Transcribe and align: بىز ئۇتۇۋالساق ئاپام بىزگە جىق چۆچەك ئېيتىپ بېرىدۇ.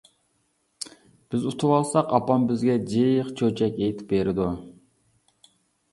بىز 1.35 1.43
ئۇتۇۋالساق 1.49 2.09
ئاپام 2.19 2.47
بىزگە 2.53 2.79
جىق 2.95 3.31
چۆچەك 3.43 3.81
ئېيتىپ 3.83 4.11
بېرىدۇ. 4.15 4.49